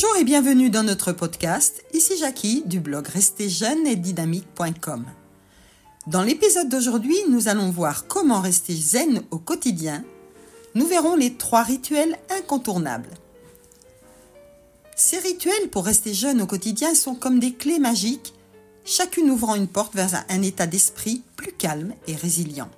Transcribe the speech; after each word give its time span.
Bonjour 0.00 0.16
et 0.16 0.22
bienvenue 0.22 0.70
dans 0.70 0.84
notre 0.84 1.10
podcast. 1.10 1.82
Ici 1.92 2.12
Jackie 2.20 2.62
du 2.64 2.78
blog 2.78 3.08
restez 3.08 3.48
jeune 3.48 3.84
et 3.84 3.96
dynamique.com. 3.96 5.04
Dans 6.06 6.22
l'épisode 6.22 6.68
d'aujourd'hui, 6.68 7.16
nous 7.28 7.48
allons 7.48 7.70
voir 7.70 8.06
comment 8.06 8.40
rester 8.40 8.76
zen 8.76 9.22
au 9.32 9.38
quotidien. 9.38 10.04
Nous 10.76 10.86
verrons 10.86 11.16
les 11.16 11.34
trois 11.34 11.64
rituels 11.64 12.16
incontournables. 12.30 13.10
Ces 14.94 15.18
rituels 15.18 15.68
pour 15.72 15.86
rester 15.86 16.14
jeune 16.14 16.42
au 16.42 16.46
quotidien 16.46 16.94
sont 16.94 17.16
comme 17.16 17.40
des 17.40 17.54
clés 17.54 17.80
magiques, 17.80 18.34
chacune 18.84 19.32
ouvrant 19.32 19.56
une 19.56 19.66
porte 19.66 19.96
vers 19.96 20.24
un 20.28 20.42
état 20.42 20.68
d'esprit 20.68 21.22
plus 21.34 21.50
calme 21.50 21.92
et 22.06 22.14
résilient. 22.14 22.70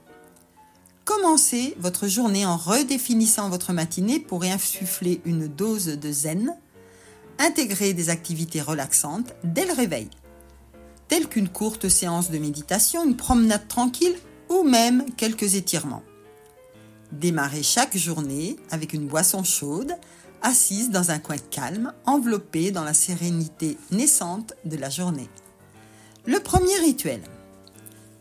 Commencez 1.05 1.75
votre 1.79 2.09
journée 2.09 2.47
en 2.47 2.57
redéfinissant 2.57 3.51
votre 3.51 3.75
matinée 3.75 4.21
pour 4.21 4.43
y 4.43 4.51
insuffler 4.51 5.21
une 5.27 5.49
dose 5.49 5.85
de 5.85 6.13
zen. 6.13 6.57
Intégrez 7.43 7.95
des 7.95 8.11
activités 8.11 8.61
relaxantes 8.61 9.33
dès 9.45 9.65
le 9.65 9.73
réveil, 9.73 10.11
telles 11.09 11.27
qu'une 11.27 11.49
courte 11.49 11.89
séance 11.89 12.31
de 12.31 12.37
méditation, 12.37 13.03
une 13.03 13.17
promenade 13.17 13.67
tranquille 13.67 14.15
ou 14.51 14.63
même 14.63 15.07
quelques 15.17 15.55
étirements. 15.55 16.03
Démarrez 17.13 17.63
chaque 17.63 17.97
journée 17.97 18.57
avec 18.71 18.93
une 18.93 19.07
boisson 19.07 19.43
chaude, 19.43 19.97
assise 20.43 20.91
dans 20.91 21.11
un 21.11 21.19
coin 21.19 21.39
calme, 21.39 21.95
enveloppée 22.05 22.73
dans 22.73 22.85
la 22.85 22.93
sérénité 22.93 23.79
naissante 23.91 24.53
de 24.67 24.77
la 24.77 24.91
journée. 24.91 25.31
Le 26.27 26.41
premier 26.41 26.77
rituel. 26.77 27.23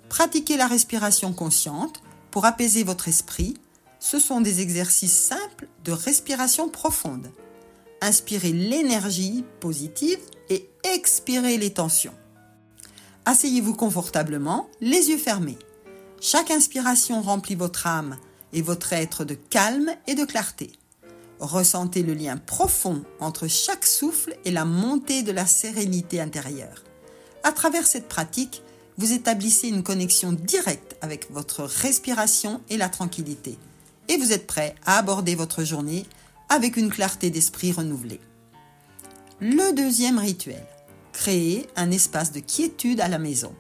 Pratiquez 0.08 0.56
la 0.56 0.68
respiration 0.68 1.34
consciente 1.34 2.02
pour 2.32 2.46
apaiser 2.46 2.86
votre 2.86 3.10
esprit, 3.10 3.56
ce 4.00 4.18
sont 4.18 4.40
des 4.40 4.62
exercices 4.62 5.12
simples 5.12 5.68
de 5.84 5.92
respiration 5.92 6.70
profonde. 6.70 7.30
Inspirez 8.02 8.54
l'énergie 8.54 9.44
positive 9.60 10.20
et 10.50 10.70
expirez 10.84 11.58
les 11.58 11.72
tensions. 11.72 12.14
Asseyez-vous 13.26 13.76
confortablement, 13.76 14.70
les 14.82 15.10
yeux 15.10 15.18
fermés. 15.18 15.60
Chaque 16.22 16.52
inspiration 16.52 17.22
remplit 17.22 17.56
votre 17.56 17.88
âme 17.88 18.18
et 18.54 18.62
votre 18.62 18.94
être 18.94 19.26
de 19.26 19.36
calme 19.36 19.92
et 20.08 20.16
de 20.16 20.26
clarté. 20.26 20.72
Ressentez 21.40 22.04
le 22.04 22.14
lien 22.14 22.38
profond 22.38 23.04
entre 23.20 23.48
chaque 23.48 23.86
souffle 23.86 24.36
et 24.46 24.52
la 24.52 24.66
montée 24.66 25.24
de 25.24 25.32
la 25.32 25.46
sérénité 25.46 26.20
intérieure. 26.20 26.84
À 27.44 27.52
travers 27.52 27.88
cette 27.88 28.10
pratique, 28.10 28.62
vous 28.98 29.14
établissez 29.14 29.70
une 29.70 29.84
connexion 29.84 30.34
directe 30.34 30.98
avec 31.02 31.32
votre 31.32 31.64
respiration 31.64 32.62
et 32.70 32.76
la 32.76 32.90
tranquillité. 32.90 33.58
Et 34.10 34.18
vous 34.18 34.34
êtes 34.34 34.48
prêt 34.48 34.76
à 34.86 34.98
aborder 34.98 35.36
votre 35.36 35.64
journée 35.64 36.06
avec 36.50 36.78
une 36.78 36.90
clarté 36.90 37.30
d'esprit 37.30 37.72
renouvelée. 37.72 38.20
Le 39.40 39.74
deuxième 39.74 40.20
rituel. 40.20 40.66
Créez 41.14 41.68
un 41.76 41.92
espace 41.92 42.32
de 42.32 42.40
quiétude 42.40 43.02
à 43.02 43.08
la 43.08 43.20
maison. 43.20 43.56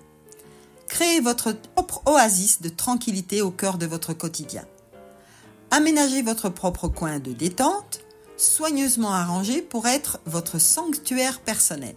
Créez 0.87 1.21
votre 1.21 1.53
propre 1.53 2.01
oasis 2.05 2.61
de 2.61 2.69
tranquillité 2.69 3.41
au 3.41 3.51
cœur 3.51 3.77
de 3.77 3.85
votre 3.85 4.13
quotidien. 4.13 4.65
Aménagez 5.71 6.23
votre 6.23 6.49
propre 6.49 6.87
coin 6.87 7.19
de 7.19 7.31
détente, 7.31 8.01
soigneusement 8.37 9.11
arrangé 9.11 9.61
pour 9.61 9.87
être 9.87 10.19
votre 10.25 10.59
sanctuaire 10.59 11.39
personnel. 11.41 11.95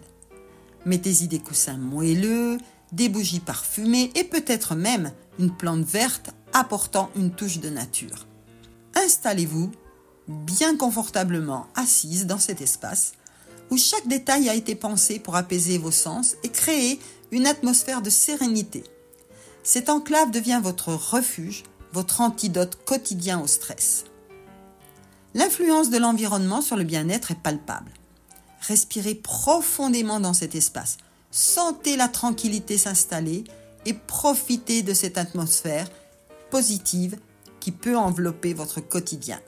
Mettez-y 0.85 1.27
des 1.27 1.39
coussins 1.39 1.77
moelleux, 1.77 2.57
des 2.91 3.09
bougies 3.09 3.39
parfumées 3.39 4.11
et 4.15 4.23
peut-être 4.23 4.75
même 4.75 5.11
une 5.39 5.55
plante 5.55 5.85
verte 5.85 6.29
apportant 6.53 7.09
une 7.15 7.31
touche 7.31 7.59
de 7.59 7.69
nature. 7.69 8.27
Installez-vous 8.95 9.71
bien 10.27 10.77
confortablement 10.77 11.67
assise 11.75 12.25
dans 12.25 12.39
cet 12.39 12.61
espace 12.61 13.13
où 13.69 13.77
chaque 13.77 14.07
détail 14.07 14.49
a 14.49 14.55
été 14.55 14.75
pensé 14.75 15.19
pour 15.19 15.35
apaiser 15.35 15.77
vos 15.77 15.91
sens 15.91 16.35
et 16.43 16.49
créer 16.49 16.99
une 17.31 17.47
atmosphère 17.47 18.01
de 18.01 18.09
sérénité. 18.09 18.83
Cette 19.63 19.89
enclave 19.89 20.31
devient 20.31 20.59
votre 20.61 20.93
refuge, 20.93 21.63
votre 21.91 22.21
antidote 22.21 22.77
quotidien 22.85 23.41
au 23.41 23.47
stress. 23.47 24.05
L'influence 25.33 25.89
de 25.89 25.97
l'environnement 25.97 26.61
sur 26.61 26.75
le 26.75 26.83
bien-être 26.83 27.31
est 27.31 27.41
palpable. 27.41 27.91
Respirez 28.61 29.15
profondément 29.15 30.19
dans 30.19 30.33
cet 30.33 30.55
espace. 30.55 30.97
Sentez 31.31 31.97
la 31.97 32.07
tranquillité 32.07 32.77
s'installer 32.77 33.43
et 33.85 33.93
profitez 33.93 34.83
de 34.83 34.93
cette 34.93 35.17
atmosphère 35.17 35.87
positive 36.51 37.17
qui 37.59 37.71
peut 37.71 37.97
envelopper 37.97 38.53
votre 38.53 38.79
quotidien. 38.79 39.39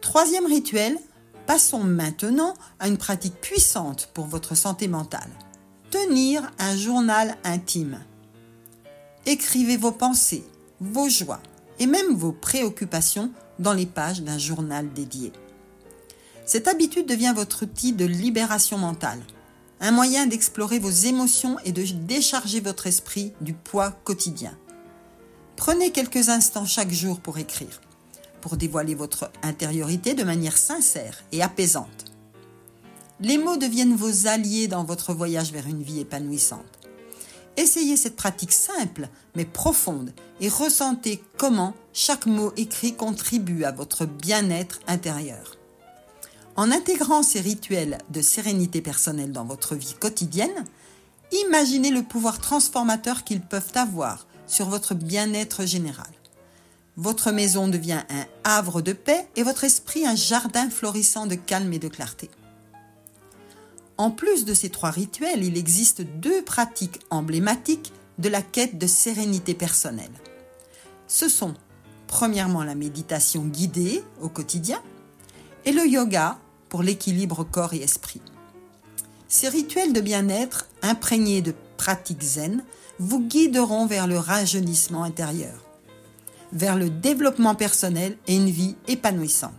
Troisième 0.00 0.46
rituel, 0.46 0.98
passons 1.46 1.84
maintenant 1.84 2.54
à 2.78 2.88
une 2.88 2.96
pratique 2.96 3.40
puissante 3.40 4.08
pour 4.14 4.26
votre 4.26 4.54
santé 4.54 4.88
mentale. 4.88 5.30
Tenir 5.90 6.50
un 6.58 6.76
journal 6.76 7.36
intime. 7.44 8.00
Écrivez 9.26 9.76
vos 9.76 9.92
pensées, 9.92 10.44
vos 10.80 11.08
joies 11.08 11.42
et 11.78 11.86
même 11.86 12.14
vos 12.14 12.32
préoccupations 12.32 13.30
dans 13.58 13.72
les 13.72 13.86
pages 13.86 14.22
d'un 14.22 14.38
journal 14.38 14.92
dédié. 14.92 15.32
Cette 16.46 16.68
habitude 16.68 17.06
devient 17.06 17.32
votre 17.34 17.64
outil 17.64 17.92
de 17.92 18.04
libération 18.04 18.78
mentale 18.78 19.20
un 19.80 19.92
moyen 19.92 20.26
d'explorer 20.26 20.78
vos 20.78 20.90
émotions 20.90 21.56
et 21.64 21.72
de 21.72 21.82
décharger 21.82 22.60
votre 22.60 22.86
esprit 22.86 23.32
du 23.40 23.54
poids 23.54 23.90
quotidien. 24.04 24.56
Prenez 25.56 25.90
quelques 25.90 26.28
instants 26.28 26.66
chaque 26.66 26.90
jour 26.90 27.20
pour 27.20 27.38
écrire, 27.38 27.80
pour 28.40 28.56
dévoiler 28.56 28.94
votre 28.94 29.30
intériorité 29.42 30.14
de 30.14 30.24
manière 30.24 30.56
sincère 30.56 31.22
et 31.32 31.42
apaisante. 31.42 32.12
Les 33.20 33.38
mots 33.38 33.56
deviennent 33.56 33.96
vos 33.96 34.26
alliés 34.26 34.66
dans 34.66 34.84
votre 34.84 35.12
voyage 35.12 35.52
vers 35.52 35.66
une 35.66 35.82
vie 35.82 36.00
épanouissante. 36.00 36.64
Essayez 37.56 37.96
cette 37.96 38.16
pratique 38.16 38.52
simple 38.52 39.08
mais 39.34 39.44
profonde 39.44 40.12
et 40.40 40.48
ressentez 40.48 41.22
comment 41.36 41.74
chaque 41.92 42.26
mot 42.26 42.52
écrit 42.56 42.94
contribue 42.94 43.64
à 43.64 43.72
votre 43.72 44.06
bien-être 44.06 44.80
intérieur. 44.86 45.56
En 46.56 46.70
intégrant 46.70 47.22
ces 47.22 47.40
rituels 47.40 47.98
de 48.10 48.22
sérénité 48.22 48.80
personnelle 48.80 49.32
dans 49.32 49.44
votre 49.44 49.74
vie 49.74 49.94
quotidienne, 49.98 50.64
imaginez 51.32 51.90
le 51.90 52.02
pouvoir 52.02 52.38
transformateur 52.38 53.24
qu'ils 53.24 53.40
peuvent 53.40 53.72
avoir 53.74 54.26
sur 54.46 54.68
votre 54.68 54.94
bien-être 54.94 55.64
général. 55.64 56.10
Votre 57.02 57.32
maison 57.32 57.66
devient 57.66 58.02
un 58.10 58.26
havre 58.44 58.82
de 58.82 58.92
paix 58.92 59.26
et 59.34 59.42
votre 59.42 59.64
esprit 59.64 60.06
un 60.06 60.14
jardin 60.14 60.68
florissant 60.68 61.24
de 61.24 61.34
calme 61.34 61.72
et 61.72 61.78
de 61.78 61.88
clarté. 61.88 62.28
En 63.96 64.10
plus 64.10 64.44
de 64.44 64.52
ces 64.52 64.68
trois 64.68 64.90
rituels, 64.90 65.42
il 65.42 65.56
existe 65.56 66.02
deux 66.02 66.42
pratiques 66.42 67.00
emblématiques 67.08 67.94
de 68.18 68.28
la 68.28 68.42
quête 68.42 68.76
de 68.76 68.86
sérénité 68.86 69.54
personnelle. 69.54 70.12
Ce 71.06 71.30
sont 71.30 71.54
premièrement 72.06 72.64
la 72.64 72.74
méditation 72.74 73.46
guidée 73.46 74.04
au 74.20 74.28
quotidien 74.28 74.82
et 75.64 75.72
le 75.72 75.86
yoga 75.86 76.38
pour 76.68 76.82
l'équilibre 76.82 77.44
corps 77.44 77.72
et 77.72 77.80
esprit. 77.80 78.20
Ces 79.26 79.48
rituels 79.48 79.94
de 79.94 80.02
bien-être, 80.02 80.68
imprégnés 80.82 81.40
de 81.40 81.54
pratiques 81.78 82.24
zen, 82.24 82.62
vous 82.98 83.20
guideront 83.20 83.86
vers 83.86 84.06
le 84.06 84.18
rajeunissement 84.18 85.02
intérieur, 85.02 85.69
vers 86.52 86.76
le 86.76 86.90
développement 86.90 87.54
personnel 87.54 88.16
et 88.26 88.36
une 88.36 88.50
vie 88.50 88.76
épanouissante. 88.88 89.52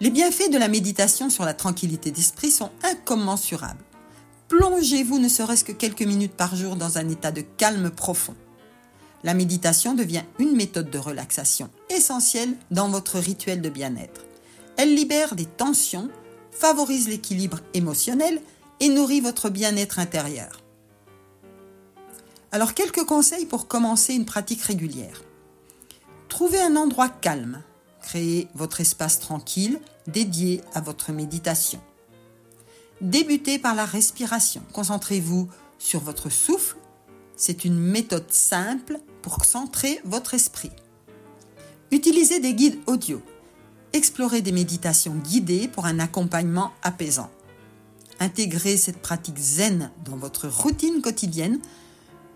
Les 0.00 0.10
bienfaits 0.10 0.50
de 0.50 0.58
la 0.58 0.68
méditation 0.68 1.30
sur 1.30 1.44
la 1.44 1.54
tranquillité 1.54 2.10
d'esprit 2.10 2.50
sont 2.50 2.70
incommensurables. 2.82 3.84
Plongez-vous 4.48 5.18
ne 5.18 5.28
serait-ce 5.28 5.64
que 5.64 5.72
quelques 5.72 6.02
minutes 6.02 6.34
par 6.34 6.54
jour 6.56 6.76
dans 6.76 6.98
un 6.98 7.08
état 7.08 7.32
de 7.32 7.40
calme 7.40 7.90
profond. 7.90 8.34
La 9.22 9.34
méditation 9.34 9.94
devient 9.94 10.24
une 10.38 10.54
méthode 10.54 10.90
de 10.90 10.98
relaxation 10.98 11.70
essentielle 11.88 12.54
dans 12.70 12.88
votre 12.88 13.18
rituel 13.18 13.62
de 13.62 13.70
bien-être. 13.70 14.26
Elle 14.76 14.94
libère 14.94 15.34
des 15.34 15.46
tensions, 15.46 16.10
favorise 16.50 17.08
l'équilibre 17.08 17.60
émotionnel 17.72 18.40
et 18.80 18.88
nourrit 18.88 19.20
votre 19.20 19.48
bien-être 19.48 19.98
intérieur. 19.98 20.60
Alors 22.52 22.74
quelques 22.74 23.04
conseils 23.04 23.46
pour 23.46 23.66
commencer 23.66 24.14
une 24.14 24.26
pratique 24.26 24.62
régulière. 24.62 25.22
Trouvez 26.34 26.60
un 26.60 26.74
endroit 26.74 27.08
calme. 27.08 27.62
Créez 28.02 28.48
votre 28.56 28.80
espace 28.80 29.20
tranquille 29.20 29.78
dédié 30.08 30.62
à 30.74 30.80
votre 30.80 31.12
méditation. 31.12 31.80
Débutez 33.00 33.60
par 33.60 33.76
la 33.76 33.84
respiration. 33.84 34.60
Concentrez-vous 34.72 35.48
sur 35.78 36.00
votre 36.00 36.30
souffle. 36.30 36.76
C'est 37.36 37.64
une 37.64 37.78
méthode 37.78 38.32
simple 38.32 38.98
pour 39.22 39.44
centrer 39.44 40.00
votre 40.04 40.34
esprit. 40.34 40.72
Utilisez 41.92 42.40
des 42.40 42.54
guides 42.54 42.80
audio 42.88 43.22
explorer 43.92 44.42
des 44.42 44.50
méditations 44.50 45.14
guidées 45.14 45.68
pour 45.68 45.86
un 45.86 46.00
accompagnement 46.00 46.72
apaisant. 46.82 47.30
Intégrer 48.18 48.76
cette 48.76 49.00
pratique 49.00 49.38
zen 49.38 49.92
dans 50.04 50.16
votre 50.16 50.48
routine 50.48 51.00
quotidienne 51.00 51.60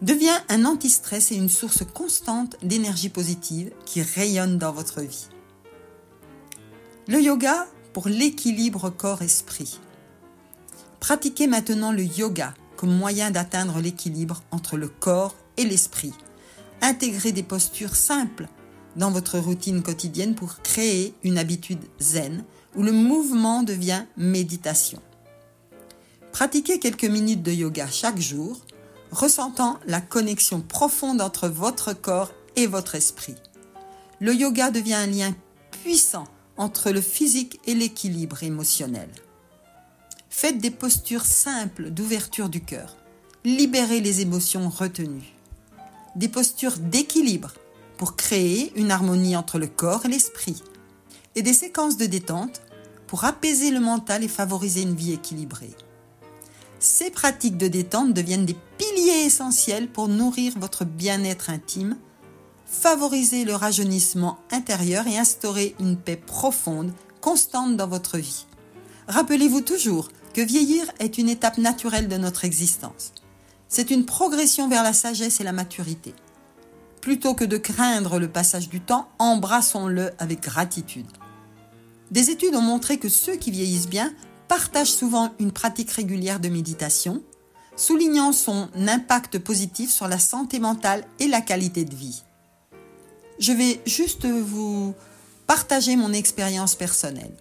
devient 0.03 0.39
un 0.49 0.65
anti-stress 0.65 1.33
et 1.33 1.37
une 1.37 1.49
source 1.49 1.83
constante 1.93 2.57
d'énergie 2.63 3.09
positive 3.09 3.73
qui 3.85 4.03
rayonne 4.03 4.59
dans 4.59 4.73
votre 4.73 5.01
vie. 5.01 5.29
Le 7.09 7.21
yoga 7.21 7.67
pour 7.93 8.09
l'équilibre 8.09 8.91
corps-esprit. 8.91 9.81
Pratiquez 11.01 11.47
maintenant 11.47 11.93
le 11.93 12.05
yoga 12.05 12.55
comme 12.77 12.95
moyen 12.95 13.31
d'atteindre 13.31 13.81
l'équilibre 13.81 14.43
entre 14.51 14.77
le 14.77 14.89
corps 14.89 15.35
et 15.57 15.65
l'esprit. 15.65 16.13
Intégrez 16.81 17.33
des 17.33 17.43
postures 17.43 17.97
simples 17.97 18.47
dans 18.95 19.11
votre 19.11 19.39
routine 19.39 19.83
quotidienne 19.83 20.35
pour 20.35 20.63
créer 20.63 21.15
une 21.25 21.39
habitude 21.39 21.83
zen 21.99 22.45
où 22.77 22.83
le 22.83 22.93
mouvement 22.93 23.63
devient 23.63 24.05
méditation. 24.17 25.01
Pratiquez 26.33 26.79
quelques 26.79 27.05
minutes 27.05 27.43
de 27.43 27.53
yoga 27.53 27.89
chaque 27.91 28.21
jour, 28.21 28.61
ressentant 29.11 29.79
la 29.87 30.01
connexion 30.01 30.61
profonde 30.61 31.21
entre 31.21 31.49
votre 31.49 31.93
corps 31.93 32.33
et 32.57 32.67
votre 32.67 32.95
esprit. 32.95 33.37
Le 34.21 34.35
yoga 34.35 34.71
devient 34.71 34.95
un 34.95 35.07
lien 35.07 35.35
puissant 35.83 36.27
entre 36.57 36.91
le 36.91 37.01
physique 37.01 37.61
et 37.67 37.75
l'équilibre 37.75 38.43
émotionnel. 38.43 39.09
Faites 40.29 40.59
des 40.59 40.71
postures 40.71 41.25
simples 41.25 41.91
d'ouverture 41.91 42.49
du 42.49 42.61
cœur. 42.61 42.97
Libérez 43.45 44.01
les 44.01 44.21
émotions 44.21 44.69
retenues. 44.69 45.35
Des 46.17 46.29
postures 46.29 46.77
d'équilibre 46.79 47.53
pour 47.97 48.17
créer 48.17 48.73
une 48.77 48.91
harmonie 48.91 49.37
entre 49.37 49.59
le 49.59 49.67
corps 49.69 50.07
et 50.07 50.09
l'esprit. 50.09 50.63
Et 51.35 51.43
des 51.43 51.53
séquences 51.53 51.97
de 51.97 52.07
détente 52.07 52.63
pour 53.07 53.25
apaiser 53.25 53.71
le 53.71 53.81
mental 53.81 54.23
et 54.23 54.29
favoriser 54.29 54.83
une 54.83 54.95
vie 54.95 55.13
équilibrée. 55.13 55.75
Ces 56.81 57.11
pratiques 57.11 57.59
de 57.59 57.69
détente 57.69 58.15
deviennent 58.15 58.47
des 58.47 58.57
piliers 58.79 59.25
essentiels 59.25 59.89
pour 59.89 60.09
nourrir 60.09 60.53
votre 60.59 60.85
bien-être 60.85 61.51
intime, 61.51 61.97
favoriser 62.67 63.45
le 63.45 63.55
rajeunissement 63.55 64.39
intérieur 64.53 65.07
et 65.07 65.19
instaurer 65.19 65.75
une 65.81 65.97
paix 65.97 66.17
profonde, 66.17 66.93
constante 67.21 67.77
dans 67.77 67.89
votre 67.89 68.19
vie. 68.19 68.47
Rappelez-vous 69.09 69.63
toujours 69.63 70.11
que 70.35 70.41
vieillir 70.41 70.85
est 71.01 71.19
une 71.19 71.29
étape 71.29 71.59
naturelle 71.59 72.09
de 72.09 72.17
notre 72.17 72.45
existence. 72.45 73.13
C'est 73.69 73.91
une 73.91 74.05
progression 74.05 74.69
vers 74.69 74.83
la 74.85 74.93
sagesse 74.93 75.41
et 75.41 75.45
la 75.45 75.53
maturité. 75.53 76.15
Plutôt 77.01 77.35
que 77.35 77.45
de 77.45 77.57
craindre 77.57 78.19
le 78.19 78.29
passage 78.29 78.69
du 78.69 78.81
temps, 78.81 79.09
embrassons-le 79.19 80.13
avec 80.19 80.43
gratitude. 80.43 81.07
Des 82.11 82.31
études 82.31 82.55
ont 82.55 82.63
montré 82.63 82.99
que 82.99 83.09
ceux 83.09 83.37
qui 83.37 83.51
vieillissent 83.51 83.89
bien 83.89 84.13
partagent 84.49 84.93
souvent 84.93 85.33
une 85.39 85.53
pratique 85.53 85.91
régulière 85.91 86.41
de 86.41 86.49
méditation, 86.49 87.23
soulignant 87.77 88.33
son 88.33 88.69
impact 88.75 89.39
positif 89.39 89.91
sur 89.91 90.09
la 90.09 90.19
santé 90.19 90.59
mentale 90.59 91.05
et 91.21 91.29
la 91.29 91.41
qualité 91.41 91.85
de 91.85 91.95
vie. 91.95 92.23
Je 93.39 93.53
vais 93.53 93.81
juste 93.87 94.27
vous 94.27 94.95
partager 95.47 95.95
mon 95.95 96.13
expérience 96.13 96.75
personnelle. 96.75 97.33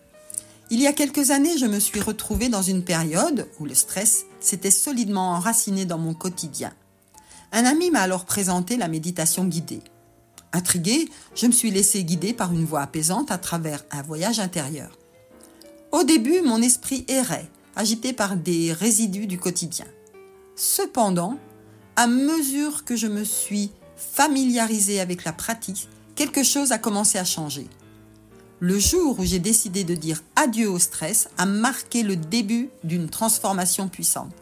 Il 0.69 0.81
y 0.81 0.87
a 0.87 0.93
quelques 0.93 1.31
années, 1.31 1.57
je 1.57 1.65
me 1.65 1.79
suis 1.79 2.01
retrouvée 2.01 2.49
dans 2.49 2.61
une 2.61 2.83
période 2.83 3.47
où 3.59 3.65
le 3.65 3.73
stress 3.73 4.25
s'était 4.39 4.69
solidement 4.69 5.31
enraciné 5.31 5.85
dans 5.85 5.97
mon 5.97 6.13
quotidien. 6.13 6.73
Un 7.53 7.63
ami 7.63 7.89
m'a 7.89 8.01
alors 8.01 8.25
présenté 8.25 8.75
la 8.75 8.89
méditation 8.89 9.45
guidée. 9.45 9.81
Intriguée, 10.51 11.09
je 11.35 11.47
me 11.47 11.51
suis 11.51 11.71
laissée 11.71 12.03
guider 12.03 12.33
par 12.33 12.51
une 12.51 12.65
voix 12.65 12.81
apaisante 12.81 13.31
à 13.31 13.37
travers 13.37 13.83
un 13.91 14.01
voyage 14.01 14.39
intérieur. 14.39 14.96
Au 15.91 16.03
début, 16.03 16.41
mon 16.41 16.61
esprit 16.61 17.05
errait, 17.07 17.49
agité 17.75 18.11
par 18.11 18.35
des 18.35 18.73
résidus 18.73 19.27
du 19.27 19.39
quotidien. 19.39 19.85
Cependant, 20.55 21.37
à 21.95 22.07
mesure 22.07 22.83
que 22.83 22.95
je 22.95 23.07
me 23.07 23.23
suis 23.23 23.71
familiarisée 23.95 24.99
avec 24.99 25.23
la 25.23 25.33
pratique, 25.33 25.87
quelque 26.15 26.43
chose 26.43 26.71
a 26.71 26.77
commencé 26.77 27.17
à 27.17 27.23
changer. 27.23 27.67
Le 28.59 28.79
jour 28.79 29.19
où 29.19 29.23
j'ai 29.23 29.39
décidé 29.39 29.83
de 29.83 29.95
dire 29.95 30.23
adieu 30.35 30.69
au 30.69 30.79
stress 30.79 31.29
a 31.37 31.45
marqué 31.45 32.03
le 32.03 32.15
début 32.15 32.69
d'une 32.83 33.09
transformation 33.09 33.87
puissante. 33.87 34.33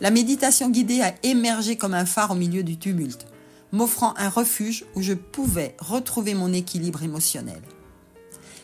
La 0.00 0.10
méditation 0.10 0.70
guidée 0.70 1.02
a 1.02 1.14
émergé 1.24 1.76
comme 1.76 1.94
un 1.94 2.06
phare 2.06 2.30
au 2.30 2.36
milieu 2.36 2.62
du 2.62 2.78
tumulte, 2.78 3.26
m'offrant 3.72 4.14
un 4.16 4.28
refuge 4.28 4.86
où 4.94 5.02
je 5.02 5.12
pouvais 5.12 5.76
retrouver 5.80 6.34
mon 6.34 6.52
équilibre 6.52 7.02
émotionnel. 7.02 7.60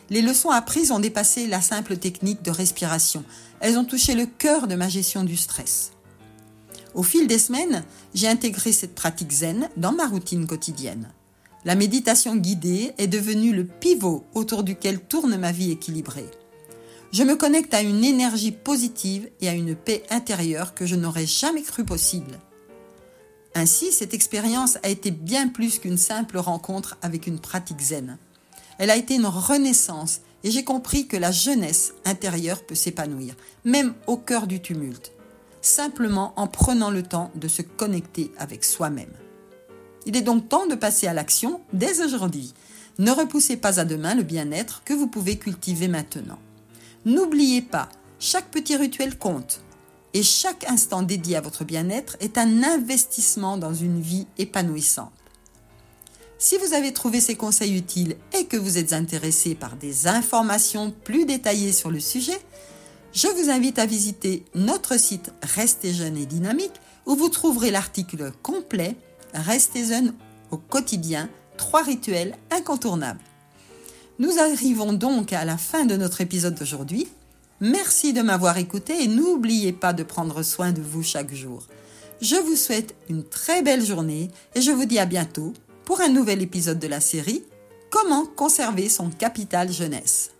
Les 0.09 0.21
leçons 0.21 0.51
apprises 0.51 0.91
ont 0.91 0.99
dépassé 0.99 1.47
la 1.47 1.61
simple 1.61 1.97
technique 1.97 2.43
de 2.43 2.51
respiration. 2.51 3.23
Elles 3.59 3.77
ont 3.77 3.85
touché 3.85 4.13
le 4.13 4.25
cœur 4.25 4.67
de 4.67 4.75
ma 4.75 4.87
gestion 4.87 5.23
du 5.23 5.35
stress. 5.35 5.91
Au 6.93 7.03
fil 7.03 7.27
des 7.27 7.39
semaines, 7.39 7.83
j'ai 8.13 8.27
intégré 8.27 8.71
cette 8.71 8.95
pratique 8.95 9.31
zen 9.31 9.69
dans 9.77 9.91
ma 9.91 10.07
routine 10.07 10.47
quotidienne. 10.47 11.09
La 11.65 11.75
méditation 11.75 12.35
guidée 12.35 12.93
est 12.99 13.07
devenue 13.07 13.51
le 13.51 13.65
pivot 13.65 14.23
autour 14.35 14.63
duquel 14.63 14.99
tourne 14.99 15.35
ma 15.37 15.51
vie 15.51 15.71
équilibrée. 15.71 16.29
Je 17.11 17.23
me 17.23 17.35
connecte 17.35 17.73
à 17.73 17.81
une 17.81 18.03
énergie 18.03 18.51
positive 18.51 19.29
et 19.41 19.49
à 19.49 19.53
une 19.53 19.75
paix 19.75 20.03
intérieure 20.09 20.75
que 20.75 20.85
je 20.85 20.95
n'aurais 20.95 21.25
jamais 21.25 21.63
cru 21.63 21.83
possible. 21.83 22.39
Ainsi, 23.55 23.91
cette 23.91 24.13
expérience 24.13 24.77
a 24.83 24.89
été 24.89 25.11
bien 25.11 25.47
plus 25.47 25.79
qu'une 25.79 25.97
simple 25.97 26.37
rencontre 26.37 26.97
avec 27.01 27.25
une 27.25 27.39
pratique 27.39 27.81
zen. 27.81 28.17
Elle 28.77 28.89
a 28.89 28.97
été 28.97 29.15
une 29.15 29.25
renaissance 29.25 30.21
et 30.43 30.51
j'ai 30.51 30.63
compris 30.63 31.07
que 31.07 31.17
la 31.17 31.31
jeunesse 31.31 31.93
intérieure 32.05 32.63
peut 32.63 32.75
s'épanouir, 32.75 33.35
même 33.63 33.93
au 34.07 34.17
cœur 34.17 34.47
du 34.47 34.61
tumulte, 34.61 35.11
simplement 35.61 36.33
en 36.35 36.47
prenant 36.47 36.91
le 36.91 37.03
temps 37.03 37.31
de 37.35 37.47
se 37.47 37.61
connecter 37.61 38.31
avec 38.37 38.63
soi-même. 38.63 39.13
Il 40.05 40.15
est 40.15 40.21
donc 40.21 40.49
temps 40.49 40.67
de 40.67 40.75
passer 40.75 41.07
à 41.07 41.13
l'action 41.13 41.61
dès 41.73 42.01
aujourd'hui. 42.03 42.53
Ne 42.99 43.11
repoussez 43.11 43.57
pas 43.57 43.79
à 43.79 43.85
demain 43.85 44.13
le 44.13 44.23
bien-être 44.23 44.83
que 44.85 44.93
vous 44.93 45.07
pouvez 45.07 45.37
cultiver 45.37 45.87
maintenant. 45.87 46.39
N'oubliez 47.05 47.61
pas, 47.61 47.89
chaque 48.19 48.51
petit 48.51 48.75
rituel 48.75 49.17
compte 49.17 49.61
et 50.13 50.23
chaque 50.23 50.63
instant 50.69 51.01
dédié 51.01 51.35
à 51.35 51.41
votre 51.41 51.65
bien-être 51.65 52.15
est 52.19 52.37
un 52.37 52.63
investissement 52.63 53.57
dans 53.57 53.73
une 53.73 53.99
vie 53.99 54.27
épanouissante. 54.37 55.11
Si 56.37 56.57
vous 56.57 56.73
avez 56.73 56.91
trouvé 56.91 57.21
ces 57.21 57.35
conseils 57.35 57.77
utiles 57.77 58.17
et 58.37 58.45
que 58.45 58.57
vous 58.57 58.77
êtes 58.77 58.93
intéressé 58.93 59.55
par 59.55 59.77
des 59.77 60.07
informations 60.07 60.91
plus 60.91 61.25
détaillées 61.25 61.71
sur 61.71 61.89
le 61.89 61.99
sujet, 61.99 62.39
je 63.13 63.27
vous 63.27 63.49
invite 63.49 63.79
à 63.79 63.85
visiter 63.85 64.43
notre 64.53 64.99
site 64.99 65.31
Restez 65.41 65.93
jeune 65.93 66.17
et 66.17 66.25
dynamique 66.25 66.73
où 67.05 67.15
vous 67.15 67.29
trouverez 67.29 67.71
l'article 67.71 68.31
complet 68.43 68.97
Restez 69.33 69.85
jeune 69.85 70.13
au 70.51 70.57
quotidien, 70.57 71.29
trois 71.57 71.83
rituels 71.83 72.35
incontournables. 72.51 73.21
Nous 74.19 74.37
arrivons 74.39 74.93
donc 74.93 75.31
à 75.33 75.45
la 75.45 75.57
fin 75.57 75.85
de 75.85 75.95
notre 75.95 76.21
épisode 76.21 76.55
d'aujourd'hui. 76.55 77.07
Merci 77.61 78.11
de 78.11 78.21
m'avoir 78.21 78.57
écouté 78.57 79.03
et 79.03 79.07
n'oubliez 79.07 79.71
pas 79.71 79.93
de 79.93 80.03
prendre 80.03 80.43
soin 80.43 80.73
de 80.73 80.81
vous 80.81 81.03
chaque 81.03 81.33
jour. 81.33 81.67
Je 82.21 82.35
vous 82.35 82.55
souhaite 82.55 82.95
une 83.09 83.23
très 83.23 83.61
belle 83.61 83.83
journée 83.85 84.29
et 84.55 84.61
je 84.61 84.71
vous 84.71 84.85
dis 84.85 84.99
à 84.99 85.05
bientôt 85.05 85.53
pour 85.85 86.01
un 86.01 86.09
nouvel 86.09 86.41
épisode 86.41 86.79
de 86.79 86.87
la 86.87 86.99
série 86.99 87.43
Comment 87.89 88.25
conserver 88.25 88.89
son 88.89 89.09
capital 89.09 89.71
jeunesse. 89.71 90.34